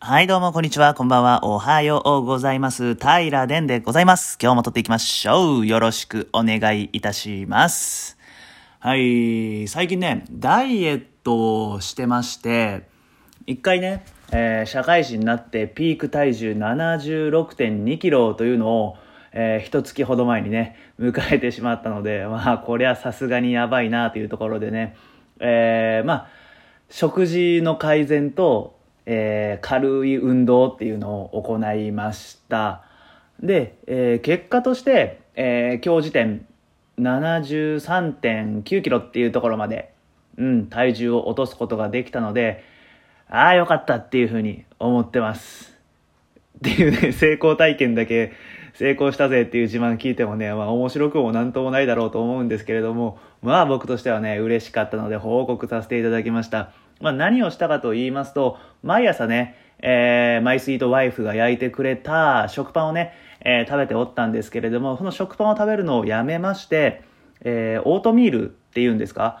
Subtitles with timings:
[0.00, 0.94] はい、どうも、こんにちは。
[0.94, 1.44] こんばんは。
[1.44, 2.94] おはようございます。
[2.94, 4.38] 平殿でございます。
[4.40, 5.66] 今日も撮っていきましょう。
[5.66, 8.16] よろしくお願いいたします。
[8.78, 12.88] はい、最近ね、ダイエットをしてまして、
[13.44, 18.96] 一回ね、えー社会人になってピーク体重76.2キロというのを、
[19.32, 24.96] えー、一月ほど前にね、迎えてしまったので、まあ、これはさすがにやばいなというところでね、
[25.40, 26.28] えーまあ、
[26.88, 28.77] 食事の改善と、
[29.10, 32.84] えー軽い運動っていうのを行いました。
[33.40, 36.46] で、えー結果として、えー今日時点
[37.00, 39.94] 73.9キロっていうところまで、
[40.36, 42.62] うん、体重を落とすことができたので、
[43.30, 45.74] ああ、よかったっていうふうに思ってます。
[46.58, 48.32] っていうね、 成功体験だけ
[48.74, 56.72] 成功したぜっていう自慢聞いてもね、まあ面白くもなんともないだろうと思うんですけれども、まあ僕としてはね、嬉しかったので報告させていただきました。
[57.00, 67.02] まあ何をしたかと言いますと、毎朝ね、えーマイスイートワイフが焼いてくれた食パンをね、えー食べておったんですけれども、その食パンを食べるのをやめまして、
[67.42, 69.40] えーオートミールっていうんですか？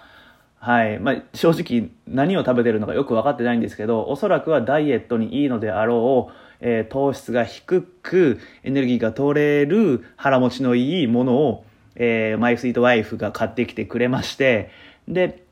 [0.60, 0.98] はい。
[0.98, 11.64] まあ、正直何を食べてるのかよく分かってないんですけど、おそらくはダイエットにいいのであろう、えー糖質が低く、エネルギーが取れる腹持ちのいいものを、
[11.94, 14.70] えーマイスイートワイフが買ってきてくれまして、
[15.06, 15.44] で、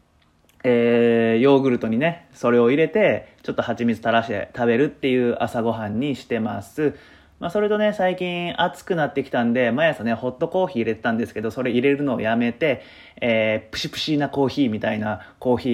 [0.64, 6.94] えーヨーグルトにね、それを入れて、ちょっと蜂蜜垂らして食べるっていう朝ごはんにしてます。
[7.38, 12.82] まあ、それとね、最近暑くなってきたんで、毎朝ね、ホットコーヒー入れてたんですけど、それ入れるのをやめて、
[13.20, 15.68] えープシプシなコーヒーみたいなコーヒ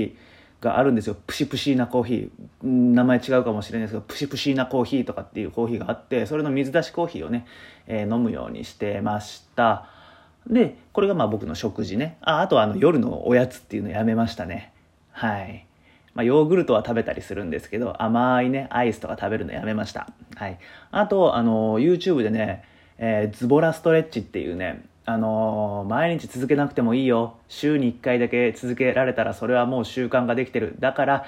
[0.60, 1.16] ーがあるんですよ。
[1.27, 2.66] プシプシなコーヒー。
[2.66, 7.47] 名前違うかもしれないですけど、プシプシなコーヒーとかっていうコーヒーがあって、それの水出しコーヒーをね、
[7.86, 9.86] えー飲むようにしてました。
[10.48, 12.19] で、これがまあ僕の食事ね。
[12.22, 14.72] あ、あとはあの夜のおやつっていうのやめましたね。
[15.23, 15.65] はい。
[16.15, 20.09] まあ、ヨーグルトは食べたりするんですけど、甘いね、アイスとか食べるのやめました。
[20.34, 20.59] はい。
[20.91, 22.65] あと、あの、YouTube でね、
[22.98, 27.37] えーズボラストレッチっていうね、あのー毎日続けなくてもいいよ。
[27.47, 30.75] 週に1回だけ続けられたらそれはもう習慣ができてる。
[30.81, 31.25] だから、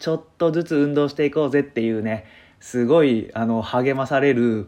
[0.00, 2.24] ちょっとずつ運動していこうぜっていうね、
[2.58, 4.66] すごい、あの、励まされる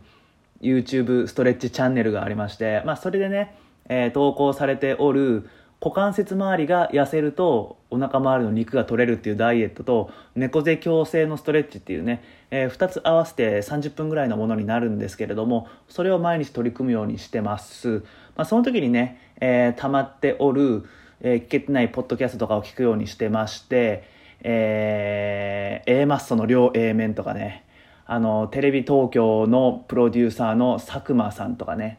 [0.63, 3.57] YouTube ストレッチチャンネルがありまして、まあ、それでね、
[3.89, 18.05] えー投稿されておる股関節周りが痩せるとお腹周りの肉が取れるっていうダイエットと猫背矯正のストレッチっていうね、え2つ合わせて30分ぐらいのものになるんですけれどもそれを毎日取り組むようにしてます、
[18.37, 20.85] まあ、その時にね、えー溜まっておる、
[21.23, 24.05] えー聞けてないポッドキャストとかを聞くようにしてまして、
[24.43, 27.65] えー A マッソの両 A 面とかね
[28.05, 31.99] あのテレビ東京のプロデューサーの佐久間さんとかね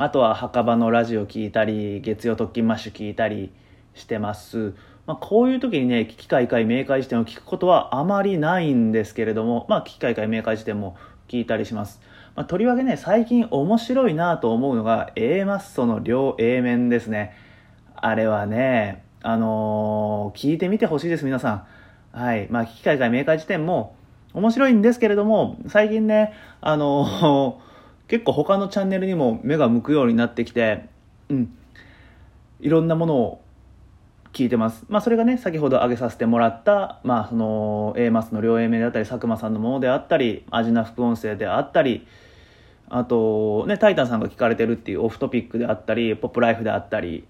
[0.00, 3.50] あとは墓場のラジオ聞いたり月曜特勤マッシュ聞いたり
[3.94, 4.74] してます、
[5.06, 12.00] まあ、こういう時にね危機開会明快辞典を聞くことはあまりないんですけれどもまあ危機開会明快辞典も聞いたりします、
[12.36, 17.34] まあ、とりわけね最近面白いなと思うのが A マッソの両 A 面ですね。
[17.96, 21.66] あれはねあのー聞いてみてほしいです皆さん。
[22.12, 22.46] はい。
[22.50, 23.96] まあ危機開会明快辞典も
[24.32, 27.67] 面白いんですけれども最近ねあのー
[28.08, 30.86] 結構他のチャンネルにも目が向くようになってきて、
[31.28, 31.54] うん、
[32.60, 33.42] いろんなものを
[34.32, 34.84] 聞いてます。
[34.88, 42.06] まあそれがね、先ほど挙げさせてもらった、まあその A マスの両 A 面であったり、佐久間さんのものであったり、アジナ副音声であったり、
[42.88, 47.26] あとね、タイタンさんが聞かれてるっていうオフトピックであったり、ポップライフであったり、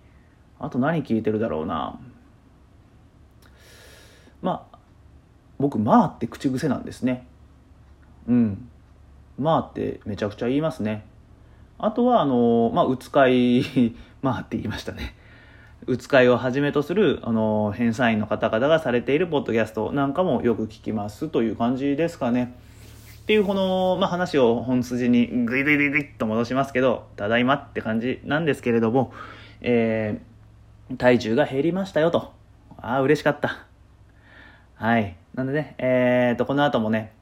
[0.60, 1.98] あと何聞いてるだろうな。
[4.40, 4.78] まあ、
[5.58, 7.26] 僕、まあって口癖なんですね。
[8.28, 8.68] うん。
[9.38, 11.04] まあってめちゃくちゃ言いますね。
[11.78, 13.62] あとは、あの、まあ、うつかい、
[14.20, 15.14] まあって言いましたね。
[15.86, 22.54] うつかいをはじめとする、あの、編纂員の方々がされているポッドキャストなんかもよく聞きますという感じですかね。
[23.22, 29.12] っていうこの、まあ、話を本筋にグイグイグイグイっと戻しますけど、ただいまって感じなんですけれども、
[29.60, 30.28] えー
[30.96, 32.32] 体重が減りましたよと。
[32.78, 33.66] ああ、嬉しかった。
[34.74, 35.16] はい。
[35.34, 37.12] なんでね、えー、と、この後もね、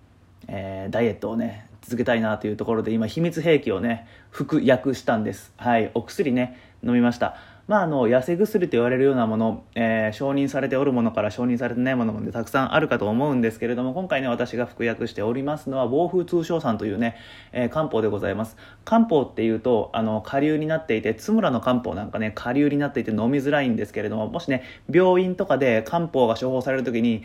[0.46, 5.52] えーダイエットをね、続けたいなというところで、今、秘密兵器をね、服薬したんです。
[5.56, 5.92] はい。
[5.94, 7.36] お薬ね、飲みました。
[7.66, 17.16] まあ、あの、痩せ薬と言われるようなもの、えー承認されておるものから承認されてないものまでたくさんあるかと思うんですけれども、今回ね、私が服薬しておりますのは、暴風通商さんというね、
[17.50, 18.56] えー漢方でございます。
[18.84, 27.24] 漢方っていうと、あの、下流になっていて、津村の漢方なんかね、下流になっていて飲みづらいんですけれども、もしね、病院とかで漢方が処方されるときに、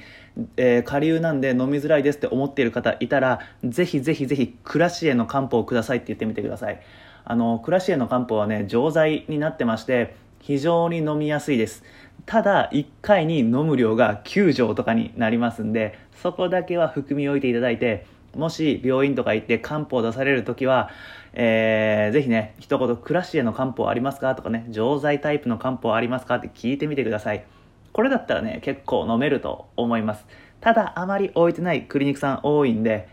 [0.57, 6.81] えー下流なんで飲みづらいですって思っている方いたら、ぜひぜひぜひ、クラシエの漢方をくださいって言ってみてください。
[7.25, 11.83] あの、クラシエの漢方はね、錠剤になってまして、非常に飲みやすいです
[12.25, 18.05] ただ1回に飲む量が9錠とかになりますんでそこだけは含み置いていただいて
[18.35, 20.89] もし病院とか行って漢方を出されるときは、
[21.33, 24.35] えー、ぜひね、一言、クラシエの漢方ありますか？
[24.35, 26.35] とかね、錠剤タイプの漢方ありますか？
[26.35, 27.45] って聞いてみてください。
[27.91, 30.25] これだったらね、結構飲めると思います。
[30.61, 33.09] ただ、あまり置いてないクリニックさん多いんで、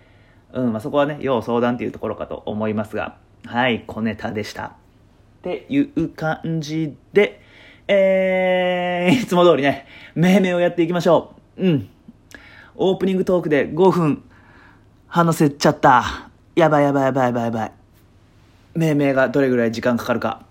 [0.52, 4.76] うん、まあ、そこはね、要相談っていうところかと思いますが、はい、小ネタでした。
[5.38, 7.40] っていう感じで、
[7.86, 11.64] えー、いつも通りね、命名をやっていきましょう。
[11.64, 11.88] うん。
[12.76, 14.22] オープニングトークで5分
[15.06, 16.30] 話せちゃった。
[16.56, 17.72] やばいやばいやばいやばいやばい。
[18.74, 20.44] 命名がどれぐらい時間かかるか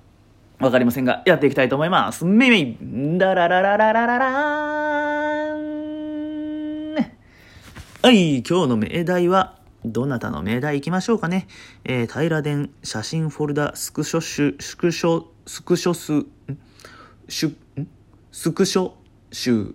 [0.59, 2.25] わかりませんが、やっていきたいと思います。
[2.25, 2.77] めいめい
[3.17, 6.95] ダラララララララーン
[8.01, 9.56] はい、今日の命題は、
[9.91, 11.47] どなたの命題いきましょうかね。
[11.83, 16.27] えー、平殿写真フォルダスクショ集、スクショ、スクショ数、ん？
[17.27, 17.87] シュ、ん？
[18.31, 18.91] スクショ
[19.31, 19.73] 集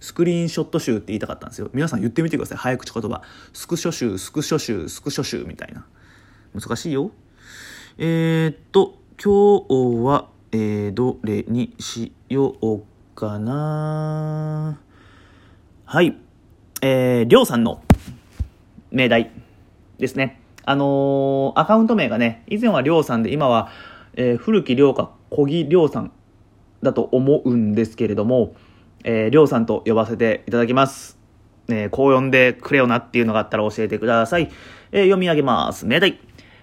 [0.00, 1.70] スクリーンショット集って言いたかったんですよ。
[1.72, 2.58] 皆さん言ってみてください。
[2.58, 3.22] 早口言葉。
[3.54, 5.86] スクショ集、スクショ集、スクショ集みたいな。
[6.54, 7.10] 難しいよ。
[7.96, 12.82] えー、っと、今日は、えー、どれにしよう
[13.14, 14.78] かな。
[15.86, 16.18] はい。
[16.82, 17.82] えー、りょうさんの
[18.94, 19.30] 命題
[19.98, 20.40] ですね。
[20.64, 23.68] あのー、アカウント名がね、以前はりょうさんで、今は、
[24.14, 26.12] えー、古木りょうか小木りょうさん
[26.82, 28.54] だと思うんですけれども、
[29.02, 31.18] えー、りょうさんと呼ばせていただきます。
[31.68, 34.50] えー、こう呼んでくれよなっていうのがあったら教えてください。
[34.92, 35.86] えー、読み上げます。
[35.86, 36.20] 命題。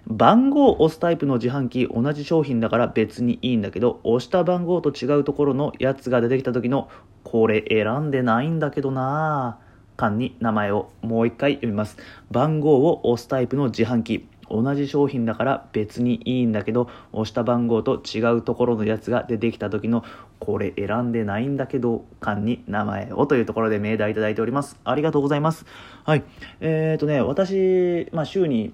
[0.07, 6.89] 番号を押すタイプの自販機同じ商品だから別にいいんだけど押した番号と違うところのやつが出てきた時の
[7.23, 11.97] これ選んでないんだけどなぁ間に名前をもう一回読みます。
[12.29, 14.27] 番号を押すタイプの自販機。
[14.49, 20.03] 同じ商品だから別にいいんだけど押した番号と違うところのやつが出てきた時の
[20.39, 24.77] これ選んでないんだけど間に名前をというところで命題いただいております。
[24.83, 25.65] ありがとうございます。
[26.03, 26.23] はい。
[26.59, 28.73] えー、とね私、まあ、週に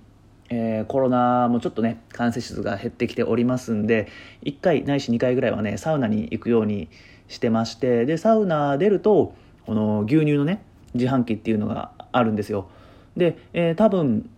[0.49, 4.07] えー、コロナもちょっとね感染者が減ってきておりますんで
[4.43, 6.89] 1回ないし2回ぐらいはねサウナに行くように
[7.27, 9.33] してましてでサウナ出ると
[9.65, 10.63] この牛乳のね
[10.94, 12.69] 自販機っていうのがあるんですよ
[13.16, 14.30] で、えー、多分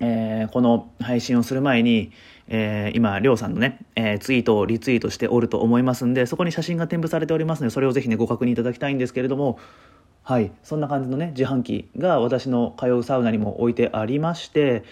[0.00, 2.12] えー、この配信をする前に、
[2.48, 9.58] えー、今、りょうさんのね、えー、ツイートをリツイートしておると思いますんで、そこに写真が添付されておりますので、それをぜひね、ご確認いただきたいんですけれども、
[10.22, 14.84] はい、そんな感じのね、自販機が私の通うサウナにも置いてありまして、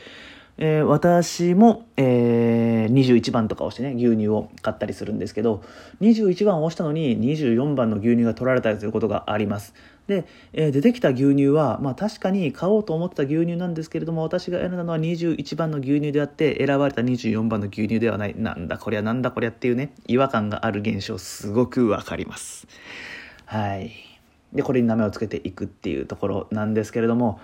[0.57, 5.65] えー、私も、えー、21番とかをしてね、牛乳を買ったりするんですけど、
[6.01, 9.75] 21番を押したのに24番の牛乳が取られたりすることがあります。
[10.07, 22.67] で、えー、出てきた牛乳は、まあ確かに買おうと思ってた牛乳なんですけれども、私が選んだのは21番の牛乳であって、選ばれた24番の牛乳ではない、なんだこりゃなんだこりゃっていうね、違和感がある現象、すごくわかります。
[23.47, 23.93] はい。
[24.53, 27.41] で、これに名前を付けていくっていうところなんですけれども、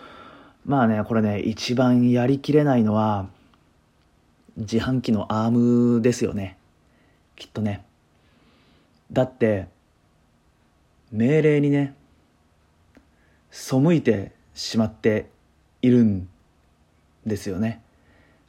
[0.67, 3.27] まあね、これね、一番やりきれないのは、
[4.59, 6.59] 自販機のアームですよね。
[7.37, 7.85] きっとね。
[9.11, 9.69] だって、
[11.11, 11.95] 命令にね、
[13.51, 15.29] 背いてしまって
[15.83, 16.29] いるん
[17.27, 17.83] ですよね。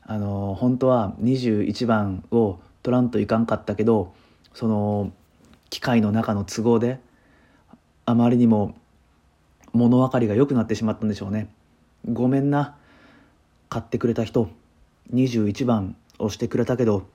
[0.03, 4.13] あの、本当は21番を取らんといかんかったけど、
[4.53, 5.11] その、
[5.69, 6.99] 機械の中の都合で、
[8.05, 8.75] あまりにも
[9.73, 11.49] 物分かりが良くなってしまったんでしょうね。
[12.09, 12.75] ごめんな
[13.69, 14.49] 買ってくれた人
[15.13, 17.07] 21番押してくれたけど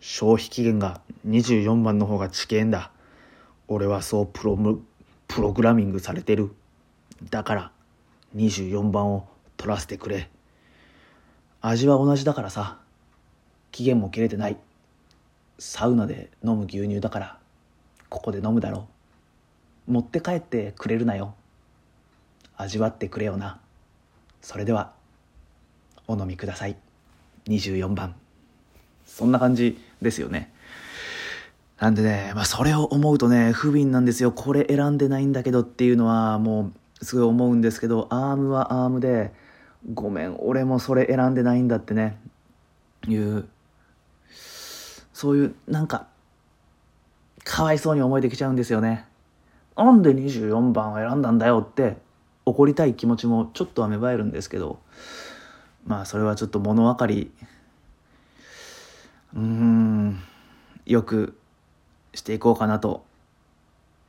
[0.00, 2.90] 消費期限が24番の方が遅延だ
[3.68, 4.82] 俺はそうプロム
[5.28, 6.52] プログラミングされてる
[7.30, 7.72] だから
[8.36, 10.28] 24番を取らせてくれ。
[11.60, 12.78] 味は同じだからさ。
[13.70, 14.56] 期限も切れてない。
[15.58, 17.38] サウナで飲む牛乳だから。
[18.08, 18.88] ここで飲むだろ
[19.88, 19.92] う。
[19.92, 21.34] 持って帰ってくれるなよ。
[22.56, 23.60] 味わってくれよな。
[24.40, 24.92] それでは
[26.06, 26.76] お飲みください。
[27.46, 28.14] 24番。
[29.06, 30.52] そんな感じですよね。
[31.78, 34.32] なんでね、まあ、それを思うとね不憫なんですよ。
[34.32, 36.72] これ選んでないんだけどっていうのはもう
[37.02, 39.32] すごい思うんですけどアームはアームで
[39.92, 42.18] ごめん俺もそれ選んでないんだってね。
[43.08, 43.48] いう
[45.12, 46.06] そういうなんか
[47.44, 49.04] かわいそうに思えてきちゃうんですよね。
[49.76, 51.96] なんで24番を選んだんだよって
[52.44, 54.78] 怒りたい気持ちもちょっとは芽生えるんですけど
[55.86, 57.32] まあそれはちょっと物分かり
[59.34, 60.20] うん
[60.84, 61.38] よく
[62.14, 63.04] していこうかなと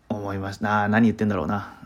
[0.10, 0.88] 思いました。
[0.90, 1.83] 何言ってんだろうな。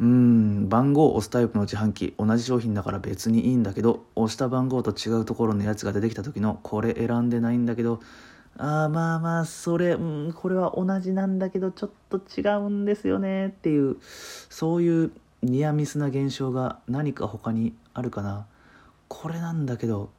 [0.00, 8.00] うん番号を押すタイプの自販機同じ商品だから別にいいんだけど押した番号と違うところのやつが出てきた時のこれ選んでないんだけど
[8.56, 13.96] ああまあまあそれ、うん、これは同じなんだけどちょっと違うんですよねっていう
[14.48, 18.46] そういうニアミスな現象が何か他にあるかな。
[19.08, 20.10] これなんだけど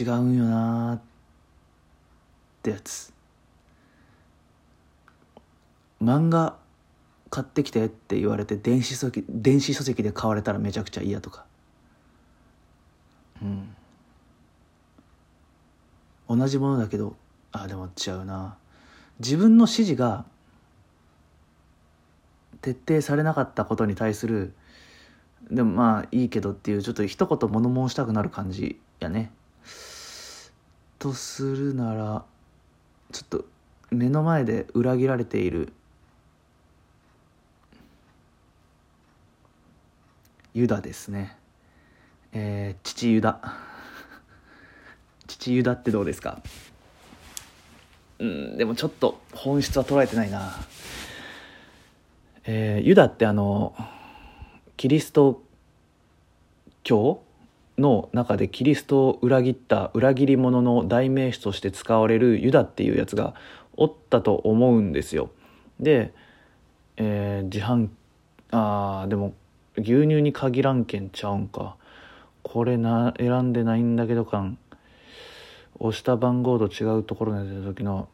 [0.00, 1.00] 違うんよなーっ
[2.62, 3.12] てやつ。
[6.02, 6.56] 漫画
[7.30, 11.44] 買ってきてって言われて電子書籍電子書籍で買われたらめちゃくちゃ嫌とか。
[13.42, 13.74] うん。
[16.28, 17.16] 同じものだけど
[17.52, 18.56] あでも違うな。
[19.20, 20.24] 自分の指示が
[22.60, 24.52] 徹底されなかったことに対する
[25.50, 29.32] でもまあいいけどっていうちょっと一言物申したくなる感じやね。
[30.98, 32.24] とするなら
[33.12, 33.44] ちょっと
[33.90, 35.72] 目の前で裏切られている
[40.58, 41.36] ユダですね。
[42.32, 43.38] えー、父ユダ。
[45.28, 46.42] 父ユダってどうですか？
[48.18, 50.50] うんでもちょっと本質は捉えてないな。
[52.42, 53.72] えー、ユダってあの
[54.76, 55.44] キリスト
[56.82, 57.22] 教
[57.78, 63.34] の中でキリストを裏切った裏切り者の代名詞として使われるユダっていうやつが
[63.76, 65.30] おったと思うんですよ。
[65.78, 66.12] で、
[66.96, 67.90] えー、自販
[68.50, 69.34] あでも
[69.78, 71.76] 牛乳に限らんけんちゃうんか。
[72.42, 74.58] これな選んでないんだけど感
[75.78, 78.08] 押した番号と違うところに出た時の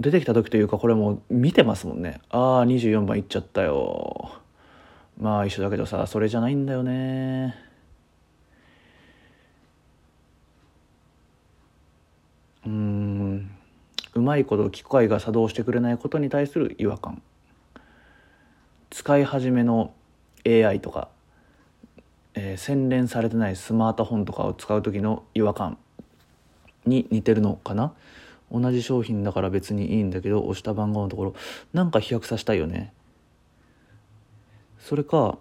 [0.00, 2.20] 出てきた時というかこれもう見てますもんね。
[2.30, 4.30] ああ24番いっちゃったよ。
[5.20, 7.54] まあ一緒だけどさそれじゃないんだよね。
[12.64, 13.50] うん。
[14.14, 17.22] うまいこと機械が作動してくれないことに対する違和感。
[18.90, 19.94] 使い始めの
[20.46, 21.08] AI とか、
[22.34, 25.78] えー、洗練されてないスマートフォンとかを使う時の違和感
[26.86, 27.92] に似てるのかな？
[28.50, 31.34] 同じ商品だから別にいいんだけど押した番号のところ
[31.72, 32.92] なんか飛躍させたいよね。
[34.80, 35.38] それか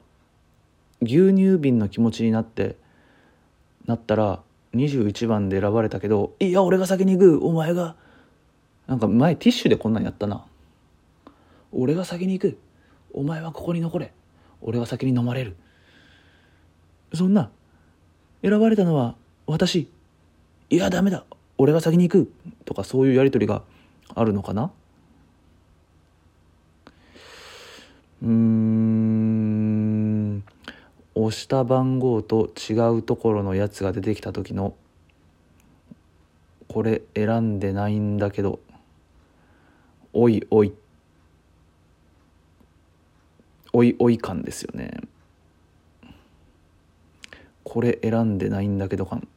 [1.02, 2.76] 牛乳瓶の気持ちになって
[3.86, 4.42] なったら
[4.76, 7.96] 21番で選ばれたけどいや俺が先に行くお前が。
[8.86, 10.44] なんか前ティッシュでこんなんやったな。
[11.72, 12.58] 俺が先に行く。
[13.14, 14.14] お前はここに残れ。
[14.62, 15.56] 俺は先に飲まれる。
[17.14, 17.50] そんな
[18.42, 19.16] 選ばれたのは
[19.48, 19.90] 私。
[20.70, 21.26] いやダメだ。
[21.58, 22.32] 俺が先に行く。
[22.66, 23.64] とかそういうやり取りが
[24.16, 24.72] あるのかな。
[28.22, 29.40] うん。
[31.16, 34.74] 押した番号と違うところのやつが出てきた時の
[36.68, 38.60] これ選んでないんだけど。
[40.14, 40.74] おいおい。
[43.74, 44.92] おいおい感ですよね。
[47.64, 49.28] これ選んでないんだけど感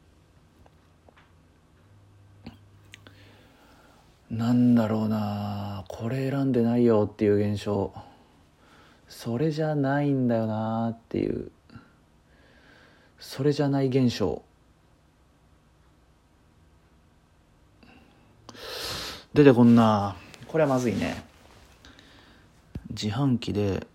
[4.30, 5.84] なんだろうな。
[5.88, 7.92] これ選んでないよっていう現象。
[9.06, 11.50] それじゃないんだよなっていう。
[13.18, 14.42] それじゃない現象。
[19.34, 20.16] 出てこんな。
[20.48, 21.22] これはまずいね。
[22.88, 23.86] 自販機で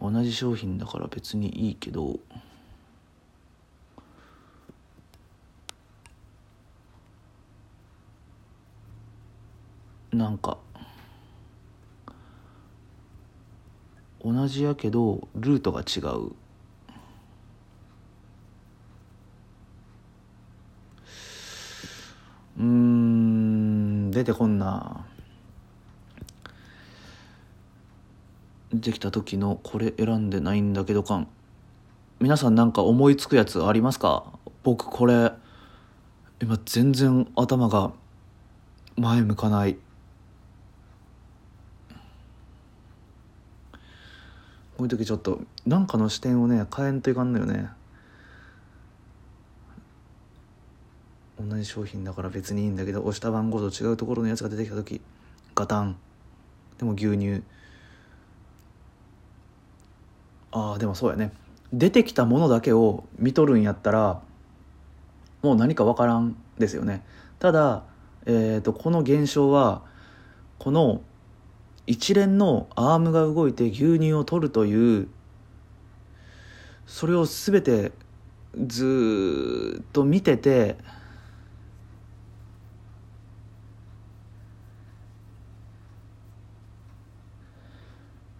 [0.00, 2.20] 同じ商品だから別にいいけど
[10.12, 10.58] なんか
[14.24, 16.32] 同じやけどルートが違う。
[22.58, 25.07] うん出てこんな。
[28.72, 31.26] できた時のこれ選んでないんだけど感。
[32.20, 34.24] 皆さんなんか思いつくやつありますか？
[34.62, 35.32] 僕これ
[36.42, 37.92] 今全然頭が
[38.96, 39.76] 前向かない。
[44.76, 47.70] こういう時ちょっと何かの視点をね変えんといかんのよね。
[51.40, 55.00] 同じ商品だから別にいいんだけど押した番号と違うところのやつが出てきた時
[55.54, 55.96] ガタン。
[56.76, 57.42] でも牛乳。
[60.50, 61.32] ああでもそうやね。
[61.72, 64.22] 出てきたものだけを見とるんやったら
[65.42, 67.04] もう何か分からんですよね。
[67.38, 67.84] ただ、
[68.26, 69.82] えーとこの現象は
[70.58, 71.02] この
[71.86, 75.08] 一連のアームが動いて牛乳を取るという
[76.86, 77.92] それを全て
[78.66, 80.76] ずっと見てて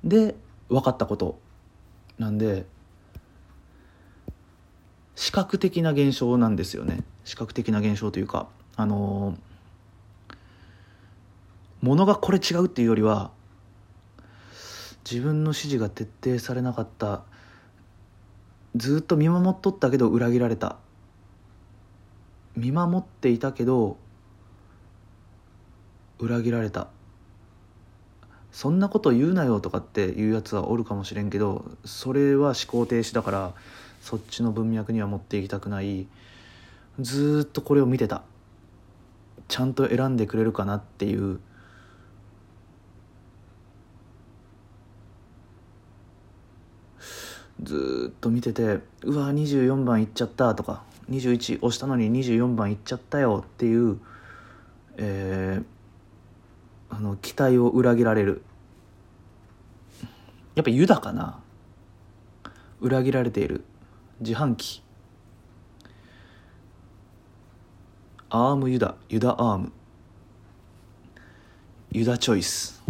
[0.05, 0.35] で
[0.69, 1.48] 分かったこと。
[2.19, 2.67] なんで
[5.15, 7.03] 視覚的な現象なんですよね。
[7.25, 9.37] 視覚的な現象というかあの
[11.81, 13.31] ものがこれ違うっていうよりは
[15.11, 17.23] 自分の指示が徹底されなかった
[18.77, 20.77] ずっと見守っとったけど裏切られた。
[22.57, 23.97] 見守っていたけど
[26.19, 26.89] 裏切られた。
[28.59, 33.53] そんなこと言うなよとかっていうやつはおるかもしれんけどそれは思考停止だから
[34.03, 36.09] そっちの文脈には持っていきたくない。
[36.99, 38.23] ずっとこれを見てた。
[39.47, 41.39] ちゃんと選んでくれるかなっていう。
[47.63, 54.01] ずっと見ててうわ24番いっちゃったとか21押したのに24番いっちゃったよっていう
[54.97, 58.43] えー、あの期待を裏切られる。
[60.59, 61.39] やっぱユダかな
[62.81, 63.63] 裏切られている
[64.19, 64.83] 自販機。
[68.29, 69.73] アームユダユダアーム。
[71.93, 72.83] ユダチョイス。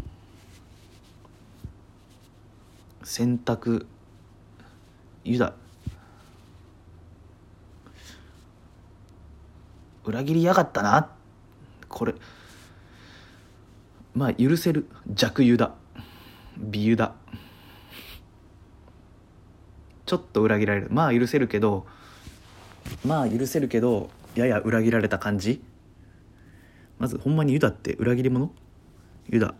[3.05, 3.87] 選択。
[5.25, 5.53] ユダ。
[10.07, 11.11] 裏切りやがったな。
[11.91, 12.15] これ。
[14.15, 14.89] まあ許せる。
[15.13, 15.75] 弱ユダ。
[16.57, 17.13] 美ユダ。
[20.09, 20.89] ちょっと裏切られる。
[20.91, 21.87] まあ許せるけど
[23.05, 25.63] まあ許せるけどやや裏切られた感じ。
[26.99, 28.51] まずほんまにユダって裏切り者？
[29.29, 29.55] ユダ。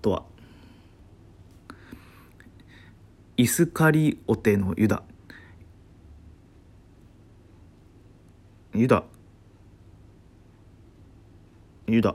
[0.00, 0.22] とは。
[3.36, 5.02] イスカリオテのユダ。
[8.72, 9.04] ユダ。
[11.88, 12.14] ユダ。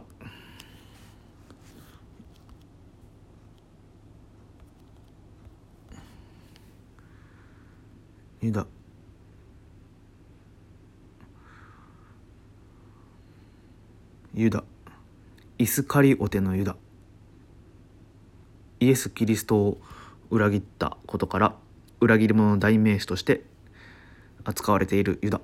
[8.47, 8.65] ユダ
[14.33, 14.63] ユダ。
[15.57, 16.77] イスカリオテのユダ。
[18.79, 19.81] イエス・キリストを
[20.29, 21.55] 裏切ったことから
[21.99, 23.43] 裏切り者の代名詞として
[24.45, 25.41] 扱われているユダ。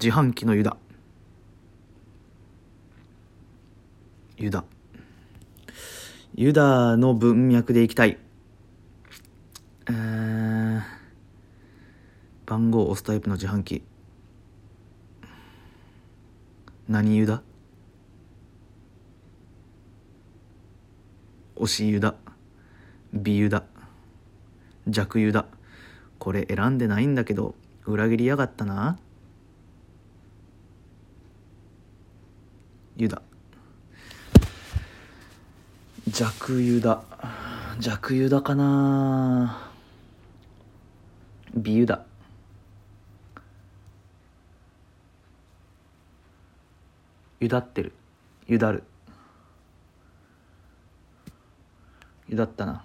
[0.00, 0.78] 自販機のユダ。
[4.38, 4.64] ユダ。
[6.34, 8.16] ユダの文脈でいきたい。
[9.88, 10.82] えー、
[12.46, 13.82] 番号を押すタイプの自販機。
[16.88, 17.42] 何ユダ
[21.56, 22.14] 押しユダ
[23.12, 23.64] 美ユダ
[24.88, 25.46] 弱ユダ
[26.18, 27.54] これ選んでないんだけど
[27.86, 28.98] 裏切りやがったな。
[32.96, 33.22] ユダ
[36.08, 37.02] 弱ユダ
[37.80, 39.71] 弱ユダかな。
[41.54, 42.04] 美ユダ
[47.40, 47.92] ゆだってる。
[48.46, 48.84] ゆだる。
[52.28, 52.84] ゆだったな。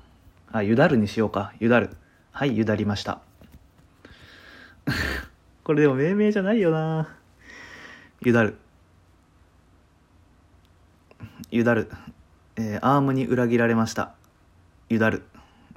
[0.51, 1.53] あゆだるにしようか。
[1.59, 1.95] ゆだる。
[2.31, 3.21] はいゆだりました。
[5.63, 7.07] これでも命名じゃないよな。
[8.21, 8.57] ゆだる。
[11.51, 11.91] ゆだる、
[12.55, 14.15] えー、アームに裏切られました。
[14.89, 15.23] ゆだる。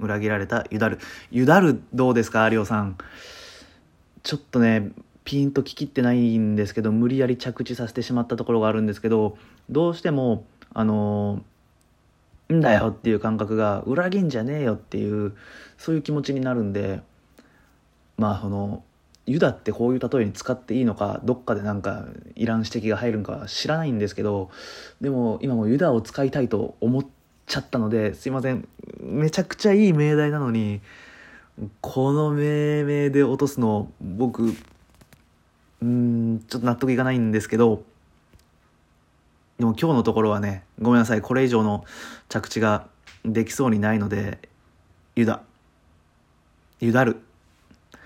[0.01, 0.99] 裏切られたゆだる
[1.31, 2.97] ゆだるどうですか有オさん。
[4.23, 4.91] ちょっとね
[5.23, 9.37] ピンと聞きってないんですけど無理やり着地させてしまったところがあるんですけど
[9.69, 11.41] どうしてもあの、
[12.51, 15.33] んだよっていう感覚が裏切んじゃねえよっていう
[15.77, 17.01] そういう気持ちになるんで
[18.17, 18.83] まあその
[19.25, 24.49] ユダってこういう例えに使っていいのかどっかでなんかいらん指摘が入るんか知らないんですけど
[24.99, 27.20] でも今もユダを使いたいと思って
[27.51, 28.65] ちゃったのですいません。
[29.01, 30.79] めちゃくちゃいい命題なのに
[31.81, 34.55] この命名で落とすの僕
[35.81, 37.83] うんちょっと納得いかないんですけど
[39.59, 41.21] でも今日のところはねごめんなさい。
[41.21, 41.83] これ以上の
[42.29, 42.87] 着地が
[43.25, 44.39] できそうにないので
[45.17, 45.41] ユダ
[46.79, 47.99] ユダるっ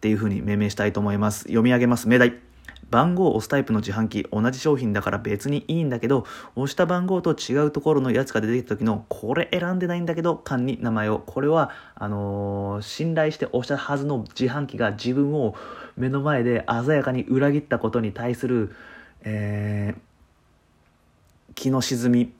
[0.00, 1.44] ていうふうに命名したいと思います。
[1.44, 2.08] 読み上げます。
[2.08, 2.51] 命題。
[2.92, 6.26] 番号を押すタイプの自販機同じ商品だから別にいいんだけど
[6.56, 15.54] 押した番号と違うところのやつが出てきた時のこれ選んでないんだけど缶に名前をこれはあのー、信頼して押したはずの自販機が自分を
[15.96, 18.74] 目の前で鮮やかに裏切ったことに対する、
[19.22, 22.32] えー、気の沈み。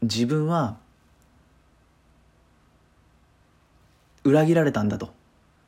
[0.00, 0.76] 自分は
[4.22, 5.12] 裏切られたんだと。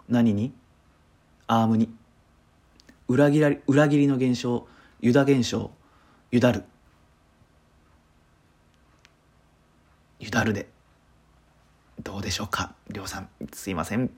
[0.09, 0.53] 何に？
[1.49, 1.93] アームに。
[3.11, 4.69] 裏切ら裏切りの現象
[5.01, 5.73] ユダ現象
[6.31, 6.63] ユダる
[10.21, 10.69] ユダるで。
[12.05, 12.73] どうでしょうか？
[12.89, 14.11] りょうさんすいません。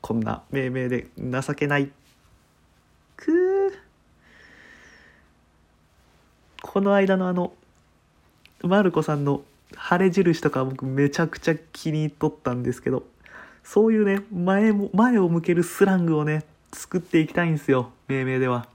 [0.00, 1.92] こんな命名で情けない。
[3.16, 3.78] く
[6.60, 7.52] この間のあの
[8.64, 9.42] マルコさんの
[9.76, 13.04] 晴れ印とか僕めちゃくちゃ気に入っとったんですけど
[13.62, 17.92] そういうね前も前を向けるスラングをね作っていきたいんですよ。
[18.12, 18.66] 命名では。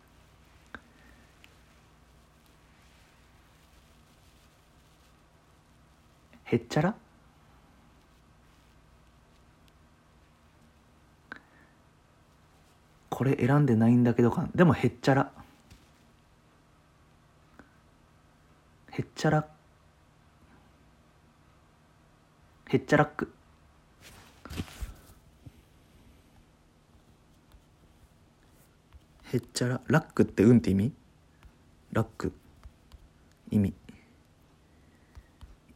[6.45, 6.95] へっちゃら？
[13.09, 14.47] これ選んでないんだけどか。
[14.55, 15.31] でもへっちゃら。
[18.91, 19.47] へっちゃら
[22.69, 23.36] へっちゃらっく。
[29.33, 29.81] へっちゃら？
[29.87, 30.93] ラックってうんって意味？
[31.91, 32.31] ラック。
[33.51, 33.73] 意味。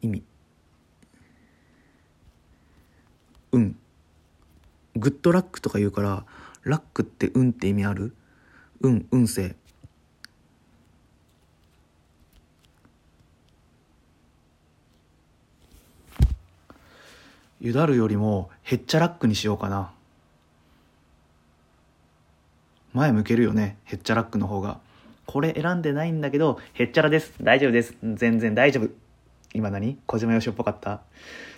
[0.01, 0.23] 意味。
[3.51, 3.77] うん。
[4.95, 6.25] グッドラックとか言うから
[6.63, 8.15] ラックって運って意味ある？
[8.81, 9.55] 運運勢
[17.59, 19.91] ゆだるよりもへっちゃラックにしようかな。
[22.93, 24.79] 前向けるよねへっちゃラックの方が。
[25.25, 27.33] これ選んでないんだけどへっちゃらです。
[27.41, 27.95] 大丈夫です。
[28.03, 28.89] 全然大丈夫。
[29.53, 29.97] 今何？
[30.05, 31.01] 小島よしおっぽかった？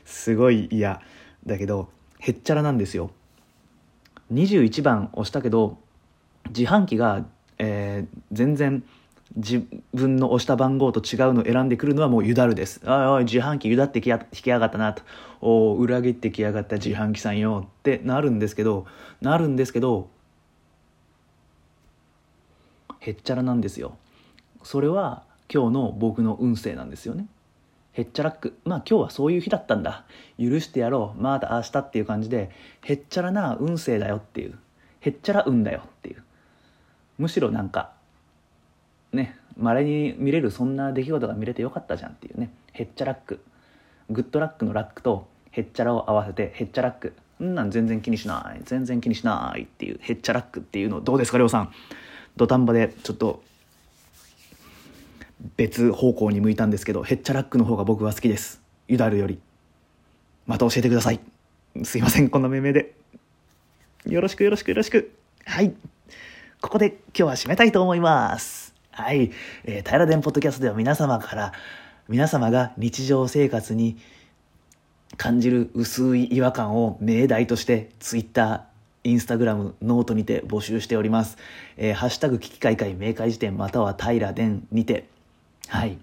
[0.05, 1.01] すごい嫌。
[1.45, 3.11] だけどへっちゃらなんですよ。
[4.31, 5.77] 21番押したけど
[6.49, 7.25] 自販機が、
[7.57, 8.83] えー、全然
[9.35, 12.81] 自分の押した番号と違うのを選んでくるのはもうゆだるです。
[12.85, 14.93] おいおい、自販機ゆだってきや引きやがったな。
[14.93, 15.01] と。
[15.41, 17.67] お裏切ってきやがった自販機さんよ。
[17.67, 18.85] ってなるんですけど、
[19.21, 20.09] なるんですけど、
[23.05, 23.97] へっちゃらなんですよ。
[24.63, 27.27] それは今日の僕の運勢なんですよね。
[27.91, 28.57] へっちゃらっく。
[28.63, 30.05] まあ今日はそういう日だったんだ。
[30.39, 31.21] 許してやろう。
[31.21, 32.49] また明日っていう感じで、
[32.81, 34.57] へっちゃらな運勢だよっていう。
[35.01, 36.23] へっちゃら運だよっていう。
[37.17, 37.91] むしろなんか、
[39.11, 42.51] ね、稀に見れるそんな出来事が見れてよかったじゃんっていうね。
[42.71, 43.41] へっちゃらっく。
[44.09, 47.13] グッドラックのラックとへっちゃらを合わせてへっちゃらっく。
[47.43, 48.61] んなん全然気にしない。
[48.63, 51.71] 全然気にしないっていうへっちゃらっくっていうのどうですか、りょうさん。
[52.37, 53.43] 土壇場でちょっと
[55.57, 58.61] 別方向に向いたんですけどヘッチャラックの方が僕は好きです。
[58.87, 59.39] ユダルより。
[60.45, 61.19] また教えてください。
[61.83, 62.93] すいませんこんな命名で。
[64.05, 65.13] よろしくよろしくよろしく。
[65.45, 65.73] はい。
[66.61, 68.73] ここで今日は締めたいと思います。
[68.91, 69.31] はい、
[69.65, 71.53] えー、平電ポッドキャストでは皆様から
[72.07, 73.97] 皆様が日常生活に
[75.17, 78.17] 感じる薄い違和感を命題としてツ
[79.03, 81.37] インスタグラム、ノートにて募集しております。
[81.77, 85.07] えー、ハッシュタグ危機開会明快辞典または平伝にて
[85.67, 85.97] はい。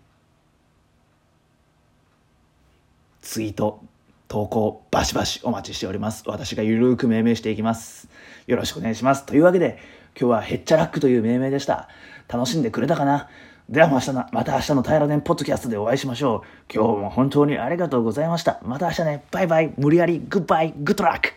[3.23, 3.81] ツイート、
[4.29, 6.25] 投稿、バシバシお待ちしております。
[6.27, 8.09] 私がゆるーく命名していきます。
[8.47, 9.25] よろしくお願いします。
[9.25, 9.79] というわけで、
[10.19, 11.89] 今日はヘッチャラックという命名でした。
[12.29, 13.29] 楽しんでくれたかな？
[13.69, 16.75] ではまたまた明日の平田ポッドキャストでお会いしましょう。
[16.75, 18.61] 今日も本当にありがとうございました。
[18.65, 19.25] また明日ね。
[19.31, 19.73] バイバイ。
[19.79, 20.19] 無理やり。
[20.19, 20.75] グッバイ。
[20.77, 21.33] グッドラック。